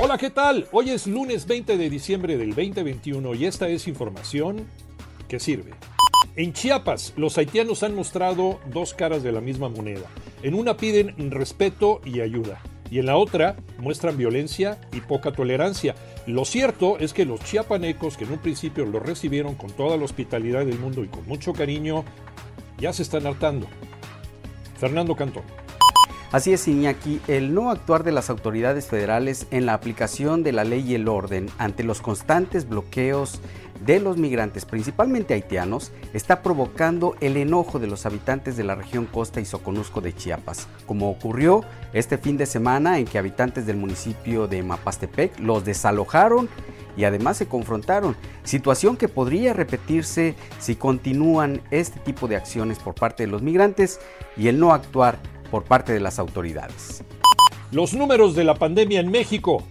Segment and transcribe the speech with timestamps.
[0.00, 0.66] Hola, ¿qué tal?
[0.72, 4.66] Hoy es lunes 20 de diciembre del 2021 y esta es información
[5.28, 5.72] que sirve.
[6.36, 10.06] En Chiapas, los haitianos han mostrado dos caras de la misma moneda.
[10.42, 15.94] En una piden respeto y ayuda, y en la otra muestran violencia y poca tolerancia.
[16.26, 20.04] Lo cierto es que los chiapanecos, que en un principio los recibieron con toda la
[20.04, 22.04] hospitalidad del mundo y con mucho cariño,
[22.78, 23.66] ya se están hartando.
[24.78, 25.63] Fernando Cantón.
[26.34, 30.64] Así es, Iñaki, el no actuar de las autoridades federales en la aplicación de la
[30.64, 33.40] ley y el orden ante los constantes bloqueos
[33.86, 39.06] de los migrantes, principalmente haitianos, está provocando el enojo de los habitantes de la región
[39.06, 43.76] Costa y Soconusco de Chiapas, como ocurrió este fin de semana en que habitantes del
[43.76, 46.48] municipio de Mapastepec los desalojaron
[46.96, 52.96] y además se confrontaron, situación que podría repetirse si continúan este tipo de acciones por
[52.96, 54.00] parte de los migrantes
[54.36, 57.04] y el no actuar por parte de las autoridades.
[57.70, 59.62] Los números de la pandemia en México.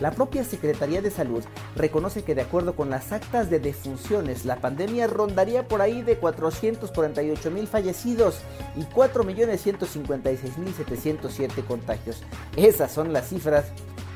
[0.00, 1.42] La propia Secretaría de Salud
[1.74, 6.20] reconoce que de acuerdo con las actas de defunciones, la pandemia rondaría por ahí de
[6.20, 8.42] 448.000 fallecidos
[8.76, 12.22] y 4.156.707 contagios.
[12.54, 13.64] Esas son las cifras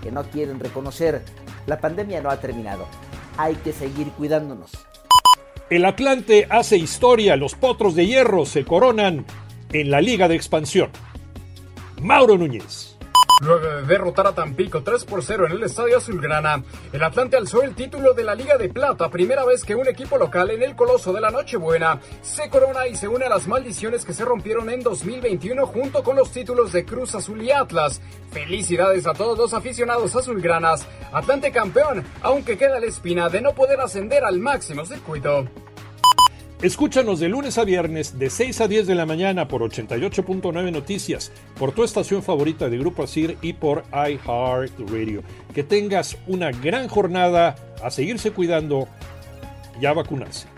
[0.04, 1.24] que no quieren reconocer.
[1.66, 2.86] La pandemia no ha terminado.
[3.38, 4.91] Hay que seguir cuidándonos.
[5.72, 9.24] El Atlante hace historia, los potros de hierro se coronan
[9.72, 10.90] en la Liga de Expansión.
[12.02, 12.98] Mauro Núñez.
[13.42, 17.62] Luego de derrotar a Tampico 3 por 0 en el Estadio Azulgrana, el Atlante alzó
[17.62, 20.76] el título de la Liga de Plata, primera vez que un equipo local en el
[20.76, 24.70] Coloso de la Nochebuena se corona y se une a las maldiciones que se rompieron
[24.70, 28.00] en 2021 junto con los títulos de Cruz Azul y Atlas.
[28.30, 30.86] Felicidades a todos los aficionados azulgranas.
[31.12, 35.48] Atlante campeón, aunque queda la espina de no poder ascender al máximo circuito.
[36.62, 41.32] Escúchanos de lunes a viernes de 6 a 10 de la mañana por 88.9 Noticias,
[41.58, 45.24] por tu estación favorita de Grupo Asir y por iHeartRadio.
[45.52, 48.86] Que tengas una gran jornada, a seguirse cuidando
[49.80, 50.51] y a vacunarse.